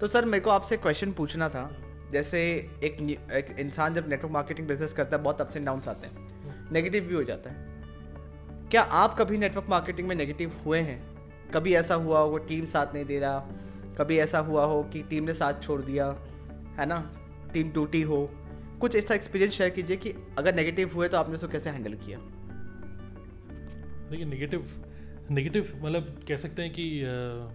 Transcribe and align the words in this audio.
तो 0.00 0.06
सर, 0.06 0.24
मेरे 0.24 0.40
को 0.40 0.50
आपसे 0.50 0.76
क्वेश्चन 0.76 1.12
पूछना 1.12 1.48
था। 1.48 1.76
जैसे 2.12 2.42
एक 2.84 3.18
एक 3.32 3.56
इंसान 3.58 3.94
जब 3.94 4.08
नेटवर्क 4.08 4.32
मार्केटिंग 4.32 4.68
बिज़नेस 4.68 4.92
करता 4.92 5.16
है, 5.16 5.22
बहुत 5.22 5.40
अप्स 5.40 5.56
एंड 5.56 5.66
डाउन्स 5.66 5.88
आते 5.88 6.06
हैं। 6.06 6.28
नेगेटिव 6.72 7.04
भी 7.04 7.14
हो 7.14 7.22
जाता 7.22 7.50
है। 7.50 7.66
क्या 8.68 8.82
आप 8.82 9.18
कभी 9.18 9.38
नेटवर्क 9.38 9.66
मार्केटिंग 9.68 10.08
में 10.08 10.16
नेगेटिव 10.16 10.52
हुए 10.66 10.78
हैं? 10.78 11.10
कभी 11.50 11.74
ऐसा 11.74 11.94
हुआ 11.94 12.20
हो 12.20 12.38
टीम 12.38 12.66
साथ 12.66 12.94
नहीं 12.94 13.04
दे 13.04 13.18
रहा? 13.18 13.38
कभी 13.98 14.18
ऐसा 14.18 14.38
हुआ 14.38 14.64
हो 14.64 14.82
कि 14.82 15.02
टीम 15.02 15.24
ने 15.24 15.32
साथ 15.32 15.62
छोड़ 15.62 15.82
दिया, 15.82 16.06
है 16.78 16.86
ना? 16.86 17.12
टीम 17.54 17.70
टूटी 17.70 18.02
हो। 18.02 18.30
कुछ 18.80 18.96
ऐसा 18.96 19.14
एक्सपीरियंस 19.14 19.52
शेयर 19.52 19.70
कीजिए 19.70 19.96
कि 19.96 20.14
अगर 20.38 20.54
नेगेटिव 20.54 20.90
हुए 20.94 21.08
तो 21.08 21.16
आपने 21.16 21.34
उसको 21.34 21.48
कैसे 21.48 21.70
हैंडल 21.70 21.94
किया? 21.94 22.18
देखिए 24.10 24.24
नेगेटिव 24.24 24.89
नेगेटिव 25.30 25.72
मतलब 25.76 26.20
कह 26.28 26.36
सकते 26.36 26.62
हैं 26.62 26.70
कि 26.72 26.84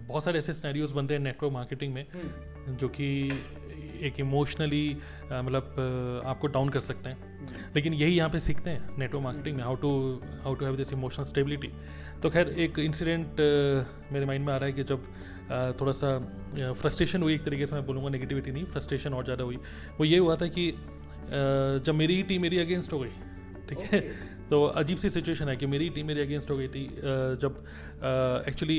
बहुत 0.02 0.24
सारे 0.24 0.38
ऐसे 0.38 0.52
स्नैरियोज 0.54 0.92
बनते 0.92 1.14
हैं 1.14 1.20
नेटवर्क 1.20 1.52
मार्केटिंग 1.52 1.94
में 1.94 2.04
हम्म। 2.06 2.76
जो 2.76 2.88
कि 2.88 3.08
एक 4.02 4.20
इमोशनली 4.20 4.96
मतलब 5.24 6.22
आपको 6.26 6.46
डाउन 6.48 6.68
कर 6.68 6.80
सकते 6.80 7.08
हैं 7.08 7.16
हम्म। 7.16 7.74
लेकिन 7.74 7.94
यही 7.94 8.16
यहाँ 8.16 8.30
पे 8.30 8.40
सीखते 8.40 8.70
हैं 8.70 8.98
नेटवर्क 8.98 9.22
मार्केटिंग 9.24 9.56
में 9.56 9.62
how 9.64 9.74
to 9.76 9.90
how 10.42 10.54
to 10.54 10.64
have 10.64 10.76
this 10.76 10.92
emotional 10.92 11.24
stability 11.24 11.70
तो 12.22 12.30
खैर 12.30 12.48
एक 12.58 12.78
इंसिडेंट 12.80 13.40
मेरे 14.12 14.26
माइंड 14.26 14.46
में 14.46 14.52
आ 14.52 14.56
रहा 14.56 14.66
है 14.66 14.72
कि 14.72 14.84
जब 14.84 15.06
थोड़ा 15.80 15.92
सा 15.94 16.18
फ्रस्ट्रेशन 16.74 17.22
हुई 17.22 17.34
एक 17.34 17.44
तरीके 17.44 17.66
से 17.66 17.74
मैं 17.74 17.86
बोलूँगा 17.86 18.08
नेगेटिविटी 18.10 18.52
नहीं 18.52 18.64
फ्रस्ट्रेशन 18.66 19.14
और 19.14 19.24
ज़्यादा 19.24 19.44
हुई 19.44 19.58
वो 19.98 20.04
ये 20.04 20.18
हुआ 20.18 20.36
था 20.36 20.46
कि 20.48 20.70
जब 21.28 21.94
मेरी 21.94 22.16
ही 22.16 22.22
टीम 22.22 22.42
मेरी 22.42 22.58
अगेंस्ट 22.58 22.92
हो 22.92 22.98
गई 22.98 23.35
ठीक 23.68 23.78
है? 23.78 24.00
तो 24.50 24.62
अजीब 24.64 24.98
सी 24.98 25.10
सिचुएशन 25.10 25.48
है 25.48 25.56
कि 25.56 25.66
मेरी 25.66 25.88
टीम 25.90 26.06
मेरी 26.06 26.20
अगेंस्ट 26.20 26.50
हो 26.50 26.56
गई 26.56 26.68
थी 26.68 26.84
जब 27.42 27.64
एक्चुअली 28.48 28.78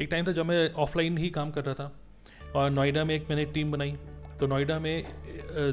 एक 0.00 0.08
टाइम 0.10 0.26
था 0.26 0.32
जब 0.32 0.46
मैं 0.46 0.72
ऑफलाइन 0.74 1.18
ही 1.18 1.30
काम 1.30 1.50
कर 1.50 1.64
रहा 1.64 1.74
था 1.74 1.92
और 2.54 2.70
नोएडा 2.70 3.04
में 3.04 3.14
एक 3.14 3.26
मैंने 3.30 3.44
टीम 3.44 3.72
बनाई। 3.72 3.96
तो 4.40 4.46
नोएडा 4.46 4.78
में 4.78 5.04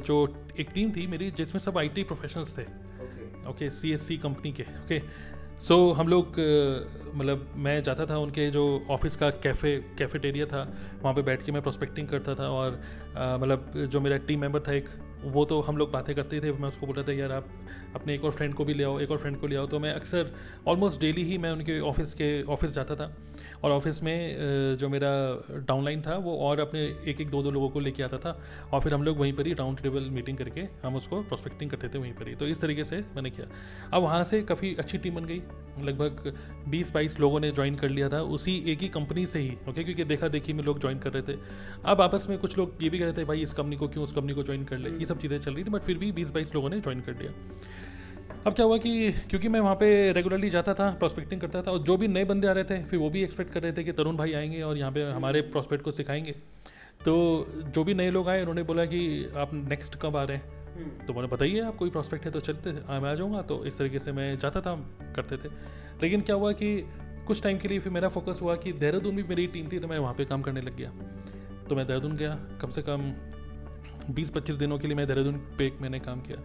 जो 0.05 0.16
एक 0.60 0.70
टीम 0.74 0.91
थी 0.91 1.05
मेरी 1.07 1.32
जिसमें 1.32 1.60
सब 1.60 1.77
आईटी 1.77 2.04
प्रोफेशनल्स 2.04 2.57
थे। 2.57 2.63
Okay 3.49 3.70
C 3.70 3.91
S 3.93 4.07
C 4.07 4.18
company 4.18 4.52
के 4.52 4.63
ओके 4.63 4.99
सो 4.99 5.76
so, 5.76 5.98
हम 5.98 6.07
लोग 6.07 6.35
मतलब 7.15 7.54
मैं 7.55 7.82
जाता 7.84 8.05
था 8.05 8.18
उनके 8.18 8.49
जो 8.52 8.63
ऑफ़िस 8.90 9.15
का 9.15 9.30
कैफ़े 9.43 9.77
कैफेटेरिया 9.98 10.46
था 10.46 10.62
वहाँ 11.02 11.13
पे 11.15 11.21
बैठ 11.21 11.43
के 11.43 11.52
मैं 11.52 11.62
प्रोस्पेक्टिंग 11.62 12.07
करता 12.07 12.35
था 12.35 12.49
और 12.49 12.82
मतलब 13.41 13.71
जो 13.91 14.02
मेरा 14.02 14.18
टीम 14.18 14.41
मेंबर 14.41 14.59
था 14.59 14.74
एक 14.74 14.90
वो 15.24 15.46
तो 15.46 15.62
हम 15.62 15.77
लोग 15.77 15.91
बातें 15.91 16.16
करते 16.16 16.40
थे, 16.40 16.52
मैं 16.52 16.68
उसको 16.68 16.88
बोला 16.88 17.04
था, 17.04 17.13
यार, 17.13 17.32
आप 17.32 17.48
अपने 17.96 18.16
एक 18.16 18.24
और 18.24 18.32
फ्रेंड 18.32 18.54
को 18.54 18.66
भी 18.66 18.74
ले 18.74 18.84
आओ, 18.84 18.99
एक 18.99 19.12
और 19.12 19.18
फ्रेंड 19.18 19.40
को 19.40 19.48
ले 19.48 19.55
आओ। 19.55 19.68
तो 19.68 19.80
मैं 19.80 19.94
अक्सर 19.94 20.32
ऑलमोस्ट 20.68 21.02
डेली 21.02 21.24
ही 21.24 21.38
मैं 21.38 21.52
उनके 21.52 21.80
ऑफ़िस 21.80 22.13
के 22.13 22.44
ऑफ़िस 22.44 22.71
जाता 22.71 22.96
था। 22.96 23.18
और 23.63 23.71
ऑफ़िस 23.71 24.04
में 24.04 24.36
जो 24.76 24.90
मेरा 24.90 25.10
डाउनलाइन 25.68 26.02
था, 26.02 26.16
वो 26.16 26.38
और 26.38 26.60
अपने 26.60 26.82
एक 27.08 27.21
एक 27.21 27.30
दो 27.30 27.41
दो 27.43 27.52
लोगों 27.52 27.70
को 27.70 27.80
लेके 27.80 28.04
आता 28.04 28.18
था। 28.18 28.40
और 28.74 28.82
फिर 28.82 28.93
हम 28.93 29.04
लोग 29.04 29.18
वहीं 29.18 29.34
पर 29.34 29.48
ही 29.48 29.54
राउंड 29.54 29.80
टेबल 29.80 30.10
मीटिंग 30.10 30.38
करके 30.38 30.62
हम 30.84 30.96
उसको 30.96 31.21
प्रोस्पेक्टिंग 31.21 31.71
करते 31.71 31.90
थे 31.90 31.98
वहीं 31.98 32.13
पर 32.13 32.27
ही। 32.27 32.36
तो 32.36 32.48
इस 32.48 32.62
तरीके 32.62 32.84
से 32.84 32.98
मैंने 33.16 33.30
किया। 33.30 33.48
अब 33.93 34.04
वहाँ 34.04 34.24
से 34.24 34.41
काफ़ी 34.41 34.76
अच्छी 34.76 34.98
टीम 34.98 35.16
बन 35.16 35.26
गई। 35.26 35.41
लगभग 35.82 36.34
बीस 36.68 36.93
बाईस 36.93 37.20
लोगों 37.20 37.40
ने 37.40 37.52
ज्वाइन 37.52 37.76
कर 37.76 37.90
लिया 37.90 38.10
था, 38.10 38.21
उसी 38.21 38.63
एक 38.68 38.80
ही 38.80 38.88
कंपनी 38.88 39.26
से 39.26 39.40
ही 39.40 39.58
ओके 39.70 39.84
क्योंकि 39.84 40.04
देखा 40.04 40.27
देखी 40.27 40.54
में 40.54 40.63
लोग 40.63 40.80
ज्वाइन 40.80 40.99
कर 40.99 41.13
रहे 41.13 41.34
थे। 41.34 41.38
अब 41.86 42.02
आपस 42.02 42.27
में 42.30 42.38
कुछ 42.40 42.58
लोग 42.58 42.84
ये 42.84 42.90
भी 42.90 42.99
कह 42.99 43.05
रहे 43.05 43.13
थे, 43.13 43.26
भाई, 43.26 43.41
इस 43.41 43.54
कंपनी 43.54 43.76
को 43.76 43.88
क्यों, 43.88 44.04
उस 44.04 44.12
कंपनी 44.12 44.34
को 44.34 44.43
ज्वाइन 44.43 44.63
कर 44.63 44.77
ले? 44.77 44.90
ये 45.05 45.07
सब 45.07 45.20
चीज़ें 45.20 45.37
चल 45.37 45.53
रही 45.53 45.63
थी 45.63 45.70
बट 45.70 45.81
फिर 45.81 45.98
भी 45.98 46.11
बीस 46.11 46.29
बाईस 46.29 46.55
लोगों 46.55 46.70
ने 46.70 46.79
ज्वाइन 46.79 47.01
कर 47.01 47.13
लिया। 47.13 47.31
अब 48.48 48.53
क्या 48.53 48.65
हुआ 48.65 48.77
कि 48.77 49.12
क्योंकि 49.29 49.49
मैं 49.49 49.59
वहाँ 49.59 49.75
पे 49.75 49.87
रेगुलरली 50.12 50.49
जाता 50.49 50.73
था 50.73 50.89
प्रोस्पेक्टिंग 50.91 51.41
करता 51.41 51.62
था, 51.62 51.71
और 51.71 51.79
जो 51.79 51.97
भी 51.97 52.07
नए 52.07 52.25
बंदे 52.25 52.47
आ 52.47 52.51
रहे 52.51 52.63
थे, 52.63 52.84
फिर 52.84 52.99
वो 52.99 53.09
भी 53.09 53.23
एक्सपेक्ट 53.23 53.51
कर 53.51 53.63
रहे 53.63 53.73
थे 53.73 53.84
कि 53.84 53.91
तरुण 53.91 54.17
भाई 54.17 54.34
आएँगे 54.34 54.62
और 54.62 54.77
यहाँ 54.77 54.91
पे 54.91 55.03
हमारे 55.12 55.41
प्रोस्पेक्ट 55.41 55.84
को 55.84 55.91
सिखाएँगे। 55.91 56.31
तो 57.05 57.13
जो 57.75 57.84
भी 57.84 57.93
नए 57.93 58.09
लोग 58.12 58.29
आए, 58.29 58.41
उन्होंने 58.41 58.63
बोला 58.63 58.85
कि 58.85 59.01
आप 59.37 59.53
नेक्स्ट 59.53 59.95
कब 60.01 60.17
आ 60.17 60.23
रहे 60.23 60.37
हैं। 60.37 61.05
तो 61.05 61.13
मैंने 61.13 61.27
बताइए, 61.27 61.59
आप 61.59 61.75
कोई 61.75 61.90
प्रॉस्पेक्ट 61.90 62.25
है 62.25 62.31
तो 62.31 62.40
चलते, 62.40 62.71
मैं 62.71 63.09
आ 63.09 63.13
जाऊँगा। 63.13 63.41
तो 63.41 63.63
इस 63.65 63.77
तरीके 63.77 63.99
से 63.99 64.12
मैं 64.12 64.28
जाता 64.40 64.62
था, 64.62 64.75
करते 65.16 65.38
थे। 65.38 65.50
लेकिन 66.03 66.22
क्या 66.22 66.35
हुआ 66.35 66.51
कि 66.51 66.78
कुछ 67.28 67.41
टाइम 67.44 67.57
के 67.57 67.68
लिए 67.68 67.80
फिर 67.80 67.94
मेरा 67.94 68.09
फोकस 68.09 68.40
हुआ 68.41 68.56
कि 68.56 68.74
देहरादून 68.74 69.16
भी 69.16 69.24
मेरी 69.24 69.47
टीम 69.47 69.69
थी 69.72 69.80
तो 69.80 69.88
मैं 69.88 70.00
वहाँ 70.00 70.13
पर 70.13 70.24
काम 70.24 70.41
करने 70.41 70.62
लग 70.62 70.75
गया। 70.78 70.91
तो 71.69 71.75
मैं 71.75 71.85
देहरादून 71.88 72.16
गया, 72.16 72.38
कम 72.62 72.69
से 72.69 72.81
कम 72.81 73.12
बीस 74.10 74.30
पच्चीस 74.30 74.56
दिनों 74.56 74.78
के 74.80 74.88
लिए 74.88 74.96
मैं 74.96 75.08
देहरादून 75.08 75.38
पे 75.58 75.72
मैंने 75.82 76.00
काम 76.00 76.22
किया। 76.22 76.38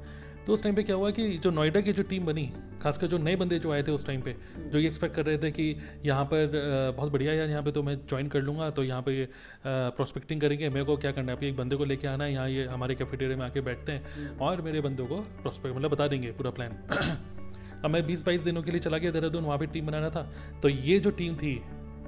तो 0.46 0.52
उस 0.54 0.62
टाइम 0.62 0.74
पे 0.74 0.82
क्या 0.82 0.96
हुआ 0.96 1.10
कि 1.10 1.26
जो 1.38 1.50
नोएडा 1.50 1.80
की 1.80 1.92
जो 1.92 2.02
टीम 2.02 2.26
बनी, 2.26 2.44
खासकर 2.82 3.06
जो 3.06 3.18
नए 3.18 3.34
बंदे 3.36 3.58
जो 3.58 3.72
आए 3.72 3.82
थे 3.82 3.92
उस 3.92 4.06
टाइम 4.06 4.20
पे, 4.22 4.34
जो 4.62 4.78
ये 4.78 4.86
एक्सपेक्ट 4.86 5.14
कर 5.16 5.24
रहे 5.24 5.38
थे 5.38 5.50
कि 5.50 5.76
यहाँ 6.04 6.24
पर 6.24 6.94
बहुत 6.96 7.12
बढ़िया 7.12 7.32
यार, 7.34 7.48
यहाँ 7.48 7.62
पे 7.62 7.72
तो 7.72 7.82
मैं 7.82 7.94
ज्वाइन 7.98 8.28
कर 8.28 8.40
लूँगा 8.40 8.70
तो 8.70 8.84
यहाँ 8.84 9.02
पे 9.02 9.28
प्रोस्पेक्टिंग 9.66 10.40
करेंगे, 10.40 10.68
मेरे 10.68 10.84
को 10.84 10.96
क्या 10.96 11.12
करना 11.12 11.32
है? 11.32 11.38
एक 11.42 11.56
बंदे 11.56 11.76
को 11.76 11.84
लेके 11.84 12.08
आना 12.08 12.24
है, 12.24 12.32
यहाँ 12.32 12.48
ये 12.48 12.66
हमारे 12.66 12.94
कैफेटेरिया 12.94 13.38
में 13.38 13.44
आके 13.44 13.60
बैठते 13.60 13.92
हैं 13.92 14.38
और 14.38 14.62
मेरे 14.62 14.80
बंदों 14.80 15.06
को 15.06 15.20
प्रोस्पेक्ट 15.42 15.76
मतलब 15.76 15.90
बता 15.90 16.08
देंगे 16.08 16.32
पूरा 16.32 16.50
प्लान 16.50 16.76
अब 17.84 17.90
मैं 17.90 18.06
बीस 18.06 18.24
बाईस 18.24 18.42
दिनों 18.42 18.62
के 18.62 18.70
लिए 18.70 18.80
चला 18.80 18.98
गया 18.98 19.10
देहरादून, 19.10 19.44
वहाँ 19.44 19.58
पर 19.58 19.66
टीम 19.66 19.86
बनाना 19.86 20.10
था 20.10 20.30
तो 20.62 20.68
ये 20.68 20.98
जो 20.98 21.10
टीम 21.12 21.36
थी 21.36 21.60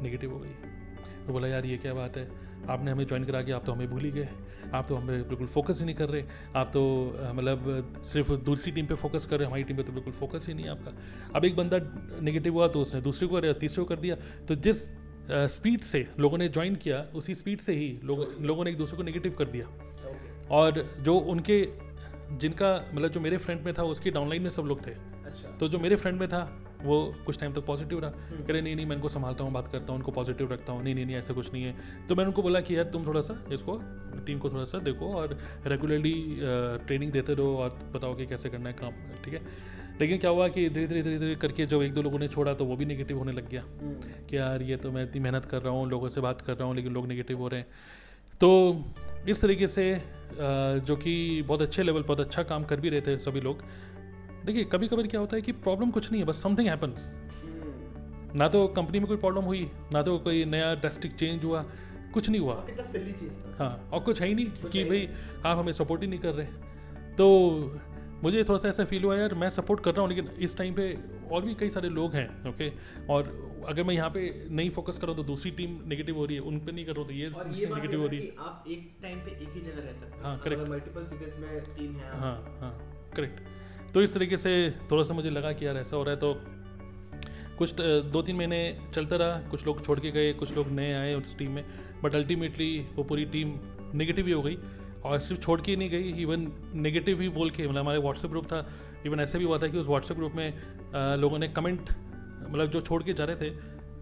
नेगेटिव 0.02 0.32
हो 0.32 0.38
गई। 0.38 0.71
तो 1.26 1.32
बोला 1.32 1.48
यार 1.48 1.66
ये 1.66 1.76
क्या 1.76 1.94
बात 1.94 2.16
है? 2.16 2.28
आपने 2.68 2.90
हमें 2.90 3.06
ज्वाइन 3.06 3.24
करा 3.24 3.42
के 3.42 3.52
आप 3.52 3.64
तो 3.66 3.72
हमें 3.72 3.90
भूल 3.90 4.00
ही 4.00 4.10
गए। 4.10 4.28
आप 4.74 4.86
तो 4.88 4.96
हमें 4.96 5.28
बिल्कुल 5.28 5.46
फोकस 5.46 5.78
ही 5.80 5.84
नहीं 5.84 5.94
कर 5.96 6.08
रहे। 6.08 6.22
आप 6.56 6.70
तो 6.74 6.82
मतलब 7.34 7.92
सिर्फ़ 8.06 8.32
दूसरी 8.44 8.72
टीम 8.72 8.86
पे 8.86 8.94
फोकस 8.94 9.26
कर 9.26 9.38
रहे 9.38 9.46
हमारी 9.46 9.64
टीम 9.64 9.76
पे 9.76 9.82
तो 9.82 9.92
बिल्कुल 9.92 10.12
फोकस 10.12 10.46
ही 10.48 10.54
नहीं 10.54 10.64
है 10.64 10.70
आपका। 10.70 10.92
अब 11.34 11.44
एक 11.44 11.56
बंदा 11.56 11.78
नेगेटिव 12.22 12.52
हुआ 12.52 12.68
तो 12.68 12.80
उसने 12.80 13.00
दूसरे 13.00 13.28
को 13.28 13.40
तीसरे 13.40 13.82
को 13.82 13.88
कर 13.88 14.00
दिया। 14.00 14.16
तो 14.48 14.54
जिस 14.56 14.86
स्पीड 15.30 15.80
से 15.80 16.06
लोगों 16.18 16.38
ने 16.38 16.48
ज्वाइन 16.48 16.74
किया 16.76 17.04
उसी 17.14 17.34
स्पीड 17.34 17.58
से 17.58 17.72
ही 17.72 17.98
लोग, 18.04 18.26
लोगों 18.40 18.64
ने 18.64 18.70
एक 18.70 18.76
दूसरे 18.78 18.96
को 18.96 19.02
नेगेटिव 19.02 19.34
कर 19.38 19.44
दिया। 19.46 19.66
और 20.50 20.84
जो 21.00 21.14
उनके 21.14 21.62
जिनका 22.32 22.74
मतलब 22.94 23.08
जो 23.08 23.20
मेरे 23.20 23.36
फ्रेंड 23.36 23.60
में 23.62 23.72
था 23.74 23.82
उसकी 23.84 24.10
डाउनलाइन 24.10 24.42
में 24.42 24.50
सब 24.50 24.62
लोग 24.62 24.86
थे। 24.86 24.90
अच्छा। 24.90 25.56
तो 25.58 25.68
जो 25.68 25.78
मेरे 25.78 25.96
फ्रेंड 25.96 26.18
में 26.20 26.28
था 26.28 26.40
वो 26.84 27.14
कुछ 27.26 27.38
टाइम 27.40 27.52
तक 27.52 27.64
पॉजिटिव 27.66 28.00
रहा। 28.00 28.10
हम्म। 28.10 28.44
कह 28.44 28.52
रहे 28.52 28.62
नहीं 28.62 28.76
नहीं 28.76 28.86
मैं 28.86 28.96
इनको 28.96 29.08
संभालता 29.08 29.44
हूँ 29.44 29.52
बात 29.52 29.68
करता 29.68 29.92
हूँ 29.92 29.96
उनको 29.96 30.12
पॉजिटिव 30.12 30.52
रखता 30.52 30.72
हूँ। 30.72 30.82
नहीं 30.82 30.94
नहीं 30.94 31.06
नहीं 31.06 31.16
ऐसा 31.16 31.34
कुछ 31.34 31.52
नहीं 31.52 31.64
है। 31.64 32.06
तो 32.08 32.14
मैंने 32.14 32.28
उनको 32.28 32.42
बोला 32.42 32.60
कि 32.60 32.76
यार 32.76 32.84
तुम 32.84 33.06
थोड़ा 33.06 33.20
सा 33.20 33.38
इसको 33.52 33.80
टीम 34.26 34.38
को 34.38 34.50
थोड़ा 34.50 34.64
सा 34.64 34.78
देखो 34.78 35.12
और 35.14 35.38
रेगुलरली 35.66 36.14
ट्रेनिंग 36.86 37.12
देते 37.12 37.34
रहो 37.34 37.56
और 37.56 37.78
बताओ 37.94 38.14
कि 38.14 38.26
कैसे 38.26 38.50
करना 38.50 38.68
है 38.68 38.74
काम 38.74 39.22
ठीक 39.24 39.34
है? 39.34 39.40
लेकिन 40.00 40.18
क्या 40.18 40.30
हुआ 40.30 40.46
कि 40.48 40.68
धीरे 40.68 40.86
धीरे 40.86 41.02
धीरे 41.02 41.18
धीरे 41.18 41.34
करके 41.36 41.66
जब 41.66 41.82
एक 41.82 41.92
दो 41.94 42.02
लोगों 42.02 42.18
ने 42.18 42.28
छोड़ा 42.28 42.54
तो 42.54 42.64
वो 42.64 42.76
भी 42.76 42.84
नेगेटिव 42.84 43.18
होने 43.18 43.32
लग 43.32 43.48
गया। 43.50 43.62
हम्म। 43.80 44.26
कि 44.26 44.36
यार 44.36 44.62
ये 44.62 44.76
तो 44.76 44.92
मैं 44.92 45.04
इतनी 45.04 45.20
मेहनत 45.20 45.44
कर 45.44 45.62
रहा 45.62 45.72
हूँ 45.72 45.88
लोगों 45.90 46.08
से 46.08 46.20
बात 46.20 46.40
कर 46.40 46.56
रहा 46.56 46.68
हूँ 46.68 46.76
लेकिन 46.76 46.92
लोग 46.92 47.06
नेगेटिव 47.06 47.38
हो 47.38 47.48
रहे 47.48 47.60
हैं। 47.60 47.66
तो 48.40 48.84
इस 49.28 49.40
तरीके 49.42 49.66
से 49.68 49.84
जो 50.34 50.96
कि 50.96 51.42
बहुत 51.42 51.62
अच्छे 51.62 51.82
लेवल 51.82 52.02
बहुत 52.02 52.20
अच्छा 52.20 52.42
काम 52.42 52.64
कर 52.64 52.80
भी 52.80 52.88
रहे 52.88 53.00
थे 53.00 53.16
सभी 53.18 53.40
लोग 53.40 53.62
देखिए 54.46 54.64
कभी 54.64 54.88
कभी 54.88 55.08
क्या 55.08 55.20
होता 55.20 55.36
है 55.36 55.42
कि 55.42 55.52
प्रॉब्लम 55.66 55.90
कुछ 55.90 56.10
नहीं 56.12 56.20
है 56.22 56.26
बस 56.26 56.42
समथिंग 56.42 56.68
हैपन्स 56.68 57.12
ना 58.36 58.48
तो 58.48 58.66
कंपनी 58.76 58.98
में 58.98 59.06
कोई 59.08 59.16
प्रॉब्लम 59.16 59.44
हुई 59.44 59.70
ना 59.94 60.02
तो 60.02 60.18
कोई 60.18 60.44
नया 60.44 60.74
ड्रेस्टिक 60.74 61.14
चेंज 61.14 61.44
हुआ 61.44 61.64
कुछ 62.14 62.28
नहीं 62.28 62.40
हुआ। 62.40 62.54
हाँ 63.58 63.88
और 63.92 64.00
कुछ 64.00 64.20
है 64.20 64.28
ही 64.28 64.34
नहीं 64.34 64.70
कि 64.70 64.84
भाई 64.84 65.08
आप 65.46 65.58
हमें 65.58 65.72
सपोर्ट 65.72 66.02
ही 66.02 66.08
नहीं 66.08 66.20
कर 66.20 66.34
रहे। 66.34 66.46
तो 67.16 67.26
मुझे 68.22 68.42
थोड़ा 68.44 68.58
सा 68.58 68.68
ऐसा 68.68 68.84
फील 68.84 69.04
हुआ 69.04 69.16
यार 69.16 69.34
मैं 69.34 69.48
सपोर्ट 69.50 69.80
कर 69.84 69.92
रहा 69.92 70.00
हूँ 70.00 70.08
लेकिन 70.08 70.28
इस 70.40 70.56
टाइम 70.56 70.74
पे 70.74 70.86
और 71.32 71.44
भी 71.44 71.54
कई 71.54 71.68
सारे 71.68 71.88
लोग 71.88 72.14
हैं 72.14 72.26
ओके 72.50 72.70
और 73.12 73.30
अगर 73.68 73.82
मैं 73.84 73.94
यहाँ 73.94 74.10
पे 74.10 74.22
नहीं 74.50 74.70
फोकस 74.70 74.98
कर 74.98 75.06
रहा 75.06 75.16
तो 75.16 75.22
दूसरी 75.22 75.50
टीम 75.50 75.78
नेगेटिव 75.88 76.16
हो 76.16 76.24
रही 76.26 76.36
है 76.36 76.42
उन 76.42 76.58
पे 76.58 76.72
नहीं 76.72 76.84
कर 76.84 76.96
रहा 76.96 77.04
तो 77.04 77.12
ये, 77.12 77.32
ये 77.54 77.74
नेगेटिव 77.74 78.00
हो 78.00 78.06
रही 78.06 78.20
है। 78.20 78.30
आप 78.38 78.64
एक 78.68 78.92
टाइम 79.02 79.18
पे 79.18 79.30
एक 79.32 79.54
ही 79.54 79.60
जगह 79.60 79.82
रह 79.82 79.92
सकते 79.92 80.16
हैं। 80.16 80.24
हाँ 80.24 80.38
करेक्ट 80.44 80.68
मल्टीपल 80.68 81.04
सिटीज़ 81.04 81.38
में 81.38 81.60
टीम 81.76 81.96
है 81.96 82.20
हाँ 82.20 82.36
हाँ 82.60 82.72
करेक्ट 83.16 83.40
तो 83.94 84.02
इस 84.02 84.14
तरीके 84.14 84.36
से 84.36 84.52
थोड़ा 84.90 85.02
सा 85.04 85.14
मुझे 85.14 85.30
लगा 85.30 85.52
कि 85.52 85.66
यार 85.66 85.76
ऐसा 85.76 85.96
हो 85.96 86.02
रहा 86.02 86.14
है 86.14 86.20
तो 86.20 86.34
कुछ 87.58 87.74
दो 88.12 88.22
तीन 88.22 88.36
महीने 88.36 88.60
चलता 88.94 89.16
रहा 89.16 89.38
कुछ 89.50 89.66
लोग 89.66 89.84
छोड़ 89.84 89.98
के 90.00 90.10
गए 90.10 90.32
कुछ 90.32 90.54
लोग 90.56 90.70
नए 90.70 90.92
आए 90.92 91.14
उस 91.14 91.36
टीम 91.38 91.50
में 91.50 91.64
बट 92.02 92.14
अल्टीमेटली 92.14 92.70
वो 92.94 93.04
पूरी 93.04 93.24
टीम 93.24 93.58
नेगेटिव 93.94 94.26
ही 94.26 94.32
हो 94.32 94.42
गई 94.42 94.56
और 95.04 95.18
सिर्फ़ 95.18 95.42
छोड़ 95.42 95.60
के 95.60 95.70
ही 95.72 95.76
नहीं 95.76 95.90
गई 95.90 96.12
इवन 96.22 96.50
नेगेटिव 96.74 97.20
ही 97.20 97.28
बोल 97.28 97.50
के 97.50 97.66
मतलब 97.68 97.78
हमारे 97.78 97.98
व्हाट्सएप 97.98 98.30
ग्रुप 98.30 98.46
था 98.46 98.66
इवन 99.06 99.20
ऐसे 99.20 99.38
भी 99.38 99.44
हुआ 99.44 99.58
था 99.58 99.68
कि 99.68 99.78
उस 99.78 99.86
व्हाट्सएप 99.86 100.16
ग्रुप 100.16 100.32
में 100.32 100.48
आ, 100.94 101.14
लोगों 101.14 101.38
ने 101.38 101.48
कमेंट 101.48 101.90
मतलब 102.50 102.70
जो 102.70 102.80
छोड़ 102.80 103.02
के 103.02 103.12
जा 103.12 103.24
रहे 103.24 103.36
थे 103.36 103.54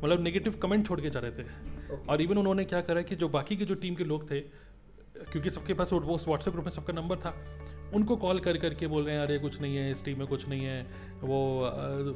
मतलब 0.04 0.22
नेगेटिव 0.22 0.58
कमेंट 0.62 0.86
छोड़ 0.86 1.00
के 1.00 1.10
जा 1.10 1.20
रहे 1.20 1.30
थे 1.30 1.44
okay. 1.44 2.08
और 2.08 2.22
इवन 2.22 2.38
उन्होंने 2.38 2.64
क्या 2.64 2.80
करा 2.80 3.02
कि 3.02 3.16
जो 3.16 3.28
बाकी 3.28 3.56
के 3.56 3.64
जो 3.64 3.74
टीम 3.74 3.94
के 3.94 4.04
लोग 4.04 4.30
थे 4.30 4.40
क्योंकि 4.40 5.50
सबके 5.50 5.74
पास 5.74 5.92
वो 5.92 6.00
उस 6.14 6.26
व्हाट्सएप 6.28 6.52
ग्रुप 6.52 6.64
में 6.64 6.72
सबका 6.72 6.92
नंबर 6.92 7.16
था 7.16 7.34
उनको 7.94 8.16
कॉल 8.16 8.40
कर 8.40 8.56
करके 8.56 8.86
बोल 8.86 9.04
रहे 9.04 9.14
हैं 9.14 9.22
अरे 9.22 9.38
कुछ 9.38 9.60
नहीं 9.60 9.76
है 9.76 9.90
इस 9.90 10.04
टीम 10.04 10.18
में 10.18 10.26
कुछ 10.26 10.48
नहीं 10.48 10.64
है। 10.64 10.82
वो 11.22 11.40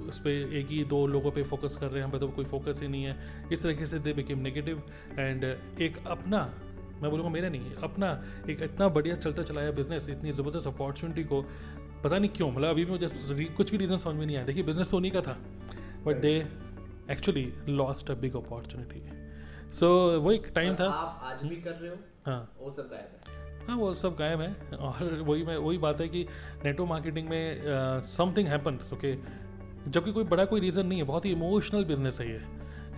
उस 0.09 0.19
पर 0.19 0.55
एक 0.57 0.67
ही 0.69 0.83
दो 0.85 1.07
लोगों 1.07 1.31
पे 1.31 1.43
फोकस 1.45 1.77
कर 1.77 1.87
रहे 1.87 1.99
हैं 1.99 2.05
हम 2.05 2.13
पे 2.13 2.19
तो 2.19 2.29
कोई 2.29 2.45
फोकस 2.45 2.81
ही 2.83 2.89
नहीं 2.89 3.05
है। 3.05 3.17
इस 3.53 3.63
तरीके 3.63 3.87
से 3.87 3.99
दे 3.99 4.13
बिकेम 4.13 4.39
नेगेटिव 4.39 4.83
एंड 5.19 5.45
एक 5.45 6.07
अपना 6.07 6.43
मैं 7.03 7.11
बोलूँगा 7.11 7.31
मेरा 7.31 7.49
नहीं 7.49 7.61
है 7.61 7.83
अपना 7.83 8.11
एक 8.51 8.63
इतना 8.63 8.89
बढ़िया 8.89 9.15
चलता 9.17 9.43
चलाया 9.43 9.71
बिज़नेस 9.73 10.09
इतनी 10.09 10.33
ज़बरदस्त 10.33 10.67
अपॉर्चुनिटी 10.67 11.25
को 11.25 11.43
पता 12.05 12.19
नहीं 12.19 12.31
क्यों 12.31 12.51
मतलब 12.51 12.69
अभी 12.69 12.85
भी 12.85 12.91
मुझे 12.91 13.49
कुछ 13.57 13.71
भी 13.71 13.77
रीज़न 13.77 13.99
समझ 13.99 14.15
में 14.15 14.27
नहीं 14.27 14.37
आया। 14.37 14.47
देखिए 14.47 14.63
बिज़नेस 14.63 14.91
तो 14.91 14.97
उन्हीं 14.97 15.13
का 15.13 15.21
था 15.21 15.37
but 16.05 16.21
they 16.21 16.35
actually 17.11 17.53
lost 17.69 18.11
a 18.11 18.15
big 18.15 18.37
opportunity 18.37 19.03
so 19.73 19.89
वो 20.21 20.33
एक 20.33 20.47
टाइम 20.55 20.75
था। 20.75 20.89
आप 20.89 21.21
आज 21.25 21.47
भी 21.49 21.57
कर 21.57 21.71
रहे 21.73 21.91
हो? 21.91 21.97
हाँ। 22.27 22.53
हो 22.61 22.71
सकता 22.73 22.97
है। 22.97 23.24
हाँ 23.69 23.77
वो 23.77 23.93
सब 23.95 24.17
गायब 24.17 24.41
है। 24.41 24.77
और 24.77 25.23
वही 25.23 25.43
मैं, 25.43 25.57
वही 25.57 25.79
बात 25.79 26.01
है 26.01 26.09
कि 26.09 26.27
नेटवर्क 26.65 26.89
मार्केटिंग 26.89 27.29
में 27.29 28.01
समथिंग 28.07 28.49
हैपन्स 28.49 28.93
ओके 28.93 29.15
जबकि 29.87 30.13
कोई 30.13 30.25
बड़ा 30.25 30.45
कोई 30.45 30.61
रीज़न 30.61 30.87
नहीं 30.87 30.99
है, 30.99 31.05
बहुत 31.05 31.25
ही 31.25 31.31
इमोशनल 31.33 31.85
बिज़नेस 31.85 32.21
है 32.21 32.31
ये। 32.31 32.41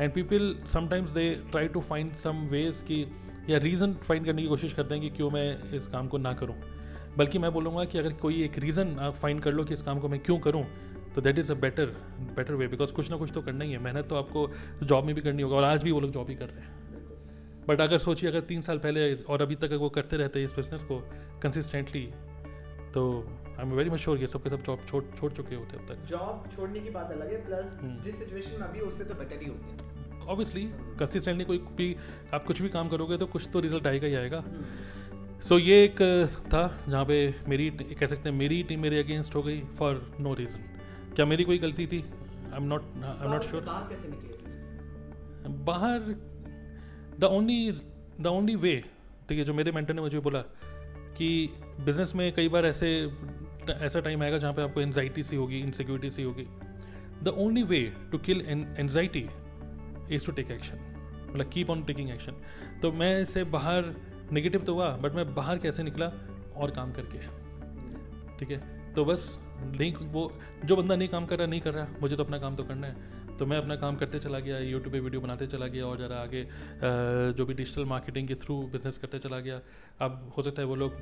And 0.00 0.12
people 0.12 0.54
sometimes 0.66 1.10
they 1.10 1.30
try 1.50 1.68
to 1.68 1.80
find 1.82 2.12
some 2.14 2.46
ways 2.50 2.80
की, 2.80 3.00
या 3.50 3.58
रीज़न 3.58 3.94
फाइंड 4.04 4.26
करने 4.26 4.42
की 4.42 4.48
कोशिश 4.48 4.72
करते 4.72 4.94
हैं 4.94 5.02
कि 5.02 5.10
क्यों 5.16 5.30
मैं 5.30 5.72
इस 5.74 5.86
काम 5.86 6.08
को 6.08 6.18
ना 6.18 6.32
करूँ। 6.32 6.54
बल्कि 7.16 7.38
मैं 7.38 7.52
बोलूँगा 7.52 7.84
कि 7.84 7.98
अगर 7.98 8.12
कोई 8.12 8.42
एक 8.44 8.58
रीज़न 8.58 8.96
आप 8.98 9.14
फाइंड 9.14 9.40
कर 9.42 9.52
लो 9.52 9.64
कि 9.64 9.74
इस 9.74 9.82
काम 9.82 10.00
को 10.00 10.08
मैं 10.08 10.20
क्यों 10.20 10.38
करूँ 10.38 10.64
तो 11.14 11.20
that 11.20 11.38
is 11.38 11.52
a 11.52 11.54
better 11.56 11.86
better 12.36 12.54
way 12.54 12.66
because 12.68 12.92
कुछ 12.92 13.10
ना 13.10 13.16
कुछ 13.16 13.30
तो 13.34 13.42
करना 13.42 13.64
ही 13.64 13.72
है। 13.72 13.78
मेहनत 13.78 14.08
तो 14.08 14.16
आपको 14.16 14.50
जॉब 14.82 15.04
में 15.04 15.14
भी 15.14 15.20
करनी 15.20 15.42
होगा, 15.42 15.56
और 15.56 15.64
आज 15.64 15.82
भी 15.82 15.90
वो 15.90 16.00
लोग 16.00 16.10
जॉब 16.12 16.30
ही 16.30 16.34
कर 16.34 16.46
रहे 16.46 16.60
हैं। 16.60 16.85
बट 17.68 17.80
अगर 17.80 17.98
सोचिए 17.98 18.30
अगर 18.30 18.40
तीन 18.48 18.60
साल 18.62 18.78
पहले 18.78 19.14
और 19.24 19.42
अभी 19.42 19.54
तक 19.54 19.64
अगर 19.64 19.76
वो 19.76 19.88
करते 19.90 20.16
रहते 20.16 20.38
हैं 20.38 20.46
इस 20.46 20.54
बिज़नेस 20.56 20.82
को 20.82 20.98
कंसिस्टेंटली 21.42 22.06
तो 22.94 23.02
I 23.48 23.62
am 23.62 23.72
very 23.72 23.90
much 23.90 24.00
sure 24.00 24.18
ये 24.18 24.26
सबके 24.26 24.50
सब 24.50 24.62
जॉब 24.64 24.84
छोड़ 24.88 25.02
छोड़ 25.18 25.32
चुके 25.32 25.54
होते 25.54 25.76
अब 25.76 25.86
तक। 25.88 26.04
जॉब 26.08 26.48
छोड़ने 26.54 26.80
की 26.80 26.90
बात 26.90 27.10
अलग 27.12 27.32
है 27.32 27.44
प्लस 27.46 27.78
हम्म। 27.82 28.00
जिस 28.02 28.18
सिचुएशन 28.18 28.60
में 28.60 28.66
अभी 28.66 28.80
उससे 28.80 29.04
तो 29.04 29.14
बेटर 29.14 29.42
ही 29.42 29.48
होती 29.48 29.70
है। 29.70 30.26
ऑब्वियसली 30.26 30.64
कंसिस्टेंटली 30.98 31.44
कोई 31.44 31.58
भी 31.76 31.96
आप 32.34 32.44
कुछ 32.46 32.62
भी 32.62 32.68
काम 32.68 32.88
करोगे 32.88 33.16
तो 33.18 33.26
कुछ 33.26 33.48
तो 33.52 33.60
रिज़ल्ट 33.60 33.86
आएगा 33.86 34.06
ही 34.06 34.14
आएगा। 34.14 34.38
हम्म। 34.38 35.40
सो 35.40 35.58
ये 35.58 35.82
एक 35.84 36.00
था 36.52 36.62
जहाँ 36.88 37.04
पे 37.04 37.18
मेरी 37.48 37.70
कह 37.70 38.06
सकते 38.06 38.28
हैं 38.28 38.36
मेरी 38.36 38.62
टीम 38.62 38.80
मेरे 38.82 38.98
अगेंस्ट 39.02 39.34
हो 39.34 39.42
गई 39.42 39.60
फॉर 39.78 40.00
नो 40.20 40.34
रीज़न 40.34 40.60
क्या 41.14 41.26
मेरी 41.26 41.44
कोई 41.44 41.58
गलती 41.58 41.86
थी? 41.86 42.00
I 42.00 42.56
am 42.56 42.64
not 42.64 42.82
I 42.82 43.26
am 43.26 43.32
not 43.32 43.42
sure 43.44 43.62
बाहर 45.66 46.14
the 47.20 47.24
only 47.24 47.72
the 48.20 48.26
only 48.26 48.56
way 48.56 48.76
देखिए 49.28 49.44
जो 49.44 49.54
मेरे 49.54 49.72
मेंटर 49.72 49.94
ने 49.94 50.00
मुझे 50.00 50.18
बोला 50.18 50.40
कि 51.16 51.46
बिज़नेस 51.80 52.14
में 52.14 52.32
कई 52.32 52.48
बार 52.48 52.66
ऐसे, 52.66 53.10
ऐसा 53.70 54.00
टाइम 54.00 54.22
आएगा 54.22 54.38
जहाँ 54.38 54.52
पे 54.52 54.62
आपको 54.62 54.80
एनजाइटी 54.80 55.22
सी 55.22 55.36
होगी 55.36 55.60
इनसिक्योरिटी 55.60 56.10
सी 56.10 56.22
होगी। 56.22 56.46
The 57.22 57.28
only 57.28 57.62
way 57.62 57.92
to 58.12 58.18
kill 58.18 58.40
anxiety 58.78 59.26
is 60.10 60.26
to 60.26 60.32
take 60.32 60.50
action 60.50 60.78
मतलब 61.34 61.48
कीप 61.48 61.70
ऑन 61.70 61.84
टेकिंग 61.84 62.10
एक्शन 62.10 62.32
तो 62.82 62.92
मैं 62.92 63.20
इससे 63.20 63.44
बाहर 63.44 63.94
नेगेटिव 64.32 64.62
तो 64.62 64.74
हुआ 64.74 64.96
बट 64.96 65.14
मैं 65.14 65.34
बाहर 65.34 65.58
कैसे 65.58 65.82
निकला? 65.82 66.12
और 66.56 66.70
काम 66.70 66.92
करके। 66.92 67.18
ठीक 68.38 68.50
है? 68.50 68.92
तो 68.94 69.04
बस, 69.04 69.38
नहीं, 69.62 69.94
वो, 69.94 70.32
जो 70.64 70.76
बंदा 70.76 70.96
नहीं 70.96 71.08
काम 71.08 71.26
कर 71.26 71.38
रहा, 71.38 71.46
नहीं 71.46 71.60
कर 71.60 71.74
रहा, 71.74 71.86
मुझे 72.00 72.16
तो 72.16 72.24
अपना 72.24 72.38
काम 72.38 72.56
तो 72.56 72.64
करना 72.64 72.86
है। 72.86 72.96
तो 73.38 73.46
मैं 73.46 73.56
अपना 73.58 73.76
काम 73.76 73.96
करते 73.96 74.18
चला 74.18 74.38
गया 74.40 74.58
यूट्यूब 74.60 74.92
पे 74.92 75.00
वीडियो 75.00 75.20
बनाते 75.20 75.46
चला 75.46 75.66
गया 75.66 75.86
और 75.86 75.98
ज़रा 75.98 76.16
आगे 76.16 76.42
जो 77.36 77.46
भी 77.46 77.54
डिजिटल 77.54 77.84
मार्केटिंग 77.84 78.28
के 78.28 78.34
थ्रू 78.34 78.60
बिज़नेस 78.72 78.98
करते 78.98 79.18
चला 79.18 79.40
गया। 79.40 79.60
अब 80.00 80.32
हो 80.36 80.42
सकता 80.42 80.62
है 80.62 80.68
वो 80.68 80.74
लोग 80.74 80.92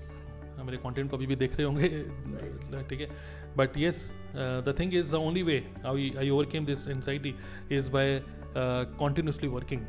मेरे 0.65 0.77
कंटेंट 0.79 1.11
को 1.11 1.17
अभी 1.17 1.27
भी 1.27 1.37
देख 1.37 1.57
रहे 1.57 1.67
होंगे 1.67 1.89
ठीक 2.89 3.01
है? 3.01 3.09
But 3.57 3.77
yes 3.79 3.99
the 4.37 4.75
thing 4.79 4.95
is 4.95 5.13
the 5.13 5.15
only 5.17 5.43
way 5.43 5.59
I 5.87 6.11
I 6.19 6.31
overcame 6.31 6.67
this 6.67 6.89
anxiety 6.89 7.35
is 7.73 7.91
by 7.91 8.23
continuously 8.99 9.49
working 9.49 9.81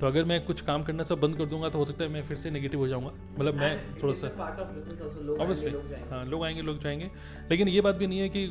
तो 0.00 0.06
अगर 0.06 0.24
मैं 0.24 0.44
कुछ 0.44 0.60
काम 0.60 0.82
करना 0.84 1.02
सब 1.02 1.20
बंद 1.20 1.36
कर 1.36 1.46
दूँगा 1.46 1.68
तो 1.68 1.78
हो 1.78 1.84
सकता 1.84 2.04
है 2.04 2.10
मैं 2.10 2.22
फिर 2.22 2.36
से 2.36 2.50
नेगेटिव 2.50 2.80
हो 2.80 2.86
जाऊँगा। 2.88 3.10
मतलब 3.38 3.54
मैं 3.54 4.02
थोड़ा 4.02 4.14
सा 4.14 4.28
ऑब्वियसली 5.42 5.70
हाँ 6.10 6.24
लोग 6.24 6.44
आएँगे 6.44 6.62
लोग 6.62 6.78
जाएँगे। 6.82 7.10
लेकिन 7.50 7.68
ये 7.68 7.80
बात 7.80 7.94
भी 7.94 8.06
नहीं 8.06 8.18
है 8.20 8.28
कि 8.28 8.46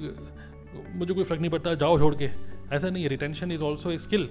मुझे 0.96 1.14
कोई 1.14 1.24
फ़र्क 1.24 1.42
नहीं 1.42 1.52
पड़ता 1.52 1.74
जाओ 1.76 1.98
छोड़ 2.00 2.16
के। 2.16 2.28
ऐसा 2.74 2.90
नहीं 2.90 3.04
है 3.04 3.10
retention 3.10 3.52
is 3.52 3.62
also 3.62 3.92
a 3.92 3.98
skill 3.98 4.30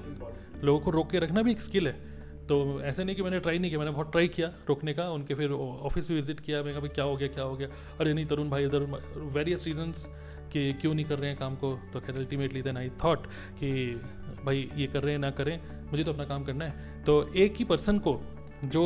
लोगों 0.65 0.81
को 0.81 0.91
रोक 0.91 1.11
के 1.11 1.19
रखना 1.19 1.43
भी 1.43 1.51
एक 1.51 1.61
स्किल 1.61 1.87
है। 1.87 2.13
तो 2.47 2.81
ऐसे 2.81 3.05
नहीं 3.05 3.17
कि 3.17 3.23
मैंने 3.23 3.41
ट्राई 3.41 3.59
नहीं 3.59 3.71
किया, 3.71 3.79
मैंने 3.79 3.93
बहुत 3.93 4.13
ट्राई 4.13 4.29
किया 4.29 4.53
रोकने 4.69 4.95
का, 4.95 5.11
उनके 5.11 5.35
फिर 5.35 5.51
ऑफ़िस 5.53 6.09
भी 6.09 6.15
विज़िट 6.15 6.41
किया 6.41 6.63
मैं 6.63 6.75
कहा 6.75 6.89
क्या 6.89 7.05
हो 7.05 7.17
गया, 7.17 7.29
क्या 7.29 7.45
हो 7.45 7.57
गया? 7.57 7.69
अरे 8.01 8.15
नहीं, 8.15 8.27
तरुण 8.27 8.51
भाई, 8.51 8.65
इधर 8.65 9.03
वेरियस 9.17 9.67
रीजंस 9.67 10.09
कि 10.53 10.73
क्यों 10.73 10.95
नहीं 10.95 11.07
कर 11.07 11.19
रहे 11.19 11.31
हैं 11.31 11.39
काम 11.39 11.57
को? 11.57 11.81
तो 11.93 12.01
खैर 12.01 12.17
अल्टीमेटली 12.17 12.63
देन 12.63 12.77
आई 12.77 12.91
थॉट 13.05 13.27
कि, 13.27 14.01
भाई, 14.45 14.71
ये 14.77 14.87
कर 14.87 15.03
रहे 15.03 15.13
हैं, 15.13 15.19
ना 15.19 15.31
करें, 15.31 15.61
मुझे 15.91 16.05
तो 16.05 16.13
अपना 16.13 16.25
काम 16.25 16.45
करना 16.45 16.65
है। 16.65 17.05
तो 17.05 17.33
एक 17.33 17.55
ही 17.57 17.65
पर्सन 17.65 17.99
को 17.99 18.21
जो 18.65 18.83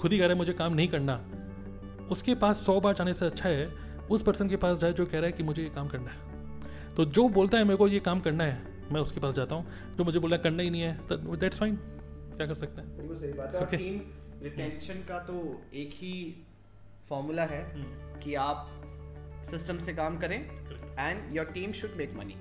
खुद 0.00 0.12
ही 0.12 0.18
कह 0.18 0.24
रहा 0.24 0.32
है, 0.32 0.38
मुझे 0.38 0.52
काम 0.52 0.74
नहीं 0.74 0.88
करना। 0.88 1.24
उसके 2.10 2.34
पास 2.34 2.56
सौ 2.56 2.80
बार 2.80 2.94
जाने 2.94 3.14
से 3.14 3.26
अच्छा 3.26 3.48
है, 3.48 3.72
उस 4.10 4.22
पर्सन 4.22 4.48
के 4.48 4.56
पास 4.56 4.78
जाए 4.78 4.92
जो 4.92 5.06
कह 5.06 5.18
रहा 5.18 5.26
है 5.26 5.32
कि 5.32 5.42
मुझे 5.42 5.62
ये 5.62 5.68
काम 5.68 5.88
करना 5.88 6.10
है। 6.10 6.18
तो 6.94 7.04
जो 7.04 7.28
बोलता 7.28 7.58
है 7.58 7.64
मेरे 7.64 7.76
को, 7.76 7.88
ये 7.88 7.98
काम 7.98 8.20
करना 8.20 8.44
है। 8.44 8.73
मैं 8.92 9.00
उसके 9.00 9.20
पास 9.20 9.34
जाता 9.34 9.54
हूँ। 9.54 9.92
जो 9.96 10.04
मुझे 10.04 10.18
बोला 10.18 10.36
करना 10.36 10.62
ही 10.62 10.70
नहीं 10.70 10.82
है। 10.82 10.96
तो 11.08 11.36
दैट्स 11.36 11.58
फाइन 11.58 11.76
क्या 12.36 12.46
कर 12.46 12.54
सकते 12.54 12.80
हैं? 12.80 12.96
बिल्कुल 12.96 13.16
सही 13.16 13.32
बात 13.32 13.54
है। 13.54 13.60
और 13.60 13.66
Okay. 13.66 13.78
टीम 13.78 14.00
रिटेंशन 14.42 14.94
का 14.94 15.18
तो 15.18 15.62
एक 15.74 15.90
ही 15.94 16.14
फॉर्मूला 17.08 17.44
है 17.44 17.62
कि 18.20 18.34
आप 18.34 18.70
सिस्टम 19.50 19.78
से 19.78 19.94
काम 19.94 20.18
करें 20.18 20.38
and 20.98 21.36
your 21.36 21.46
team 21.46 21.72
should 21.72 21.96
make 21.96 22.14
money 22.14 22.36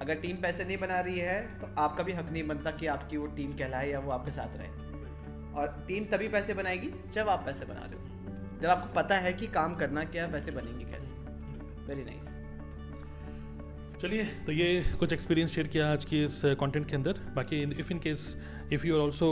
अगर 0.00 0.14
टीम 0.14 0.36
पैसे 0.36 0.64
नहीं 0.64 0.76
बना 0.78 1.00
रही 1.00 1.18
है 1.18 1.40
तो 1.60 1.68
आपका 1.78 2.02
भी 2.02 2.12
हक 2.12 2.30
नहीं 2.30 2.46
बनता 2.46 2.70
कि 2.70 2.86
आपकी 2.86 3.16
वो 3.16 3.26
टीम 3.26 3.52
कहलाए 3.52 3.90
या 3.90 3.98
वो 3.98 4.10
आपके 4.10 4.30
साथ 4.30 4.56
रहे। 4.56 4.68
और 5.52 5.84
टीम 5.88 6.04
तभी 6.04 6.28
पैसे 6.28 6.54
बनाएगी 6.54 6.90
जब 7.12 7.28
आप 7.28 7.44
पैसे 7.46 7.64
बना 7.64 7.84
रहे 7.84 7.94
हो। 7.94 8.60
जब 8.60 8.68
आपको 8.68 8.92
पता 8.94 9.16
है 9.16 9.32
कि 9.32 9.46
काम 9.46 9.74
करना 9.74 10.04
क्या 10.04 10.26
पैसे 10.26 10.50
बनेंगे 10.50 10.84
कैसे। 10.84 11.10
वेरी 11.86 12.04
नाइस 12.04 12.24
चलिए 14.02 14.24
तो 14.46 14.52
ये 14.52 14.84
कुछ 14.98 15.12
एक्सपीरियंस 15.12 15.50
शेयर 15.50 15.66
किया 15.66 15.92
आज 15.92 16.04
की 16.04 16.22
इस 16.24 16.40
कंटेंट 16.60 16.88
के 16.88 16.94
अंदर। 16.96 17.18
बाकी 17.36 17.60
if 17.80 17.92
in 17.92 17.98
case 17.98 18.24
if 18.72 18.86
you 18.86 18.94
are 18.94 19.00
also 19.00 19.28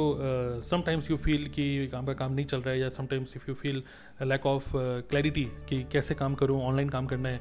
sometimes 0.64 1.10
you 1.10 1.16
feel 1.16 1.46
कि 1.48 1.86
काम 1.86 2.06
का 2.06 2.12
काम 2.12 2.32
नहीं 2.32 2.44
चल 2.46 2.60
रहा 2.60 2.74
है 2.74 2.80
या 2.80 2.88
sometimes 2.88 3.36
if 3.36 3.44
you 3.48 3.54
feel 3.54 3.82
lack 4.22 4.46
of 4.46 4.72
clarity 5.10 5.44
कि 5.68 5.82
कैसे 5.92 6.14
काम 6.14 6.34
करूँ 6.34 6.60
ऑनलाइन 6.62 6.88
काम 6.88 7.06
करना 7.06 7.28
है। 7.28 7.40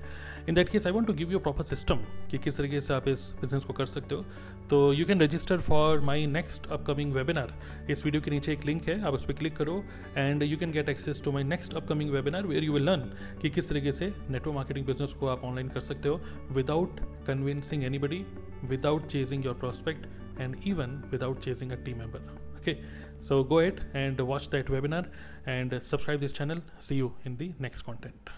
In 0.50 0.56
that 0.56 0.69
case 0.69 0.88
I 0.88 0.94
want 0.94 1.07
to 1.07 1.13
give 1.13 1.31
you 1.31 1.40
proper 1.40 1.63
system 1.63 2.06
कि 2.31 2.38
किस 2.38 2.57
तरीके 2.57 2.81
से 2.81 2.94
आप 2.94 3.07
इस 3.07 3.31
बिज़नेस 3.42 3.63
को 3.63 3.74
कर 3.74 3.86
सकते 3.86 4.16
हो। 4.16 4.25
तो 4.69 4.81
you 4.94 5.06
can 5.06 5.22
register 5.22 5.60
for 5.60 6.00
my 6.00 6.25
next 6.28 6.68
upcoming 6.68 7.13
webinar 7.13 7.54
इस 7.92 8.06
वीडियो 8.06 8.22
के 8.22 8.31
नीचे 8.31 8.54
एक 8.54 8.66
लिंक 8.66 8.88
है, 8.90 9.01
आप 9.04 9.13
उस 9.13 9.25
पर 9.25 9.34
क्लिक 9.34 9.56
करो 9.56 9.84
and 10.18 10.44
you 10.44 10.57
can 10.57 10.72
get 10.72 10.90
access 10.90 11.22
to 11.25 11.31
my 11.31 11.44
next 11.44 11.74
upcoming 11.74 12.12
webinar 12.12 12.48
where 12.48 12.63
you 12.63 12.74
will 12.74 12.84
learn 12.84 13.01
कि 13.42 13.50
किस 13.50 13.69
तरीके 13.69 13.92
से 13.92 14.13
नेटवर्क 14.30 14.56
मार्केटिंग 14.56 14.86
बिज़नेस 14.86 15.13
को 15.13 15.28
आप 15.28 15.44
ऑनलाइन 15.44 15.68
कर 15.68 15.80
सकते 15.80 16.10
हो 16.10 16.22
without 16.51 17.00
convincing 17.30 17.81
anybody 17.88 18.22
without 18.69 19.06
chasing 19.07 19.46
your 19.46 19.60
prospect 19.63 20.07
and 20.39 20.56
even 20.63 21.03
without 21.12 21.41
chasing 21.41 21.71
a 21.71 21.77
team 21.77 22.00
member. 22.00 22.21
Okay 22.57 22.81
so 23.19 23.44
go 23.44 23.59
ahead 23.59 23.81
and 23.94 24.19
watch 24.21 24.50
that 24.50 24.68
webinar 24.68 25.07
and 25.45 25.81
subscribe 25.83 26.19
this 26.21 26.33
channel. 26.33 26.62
See 26.80 26.95
you 26.95 27.13
in 27.25 27.38
the 27.38 27.53
next 27.60 27.81
content 27.84 28.29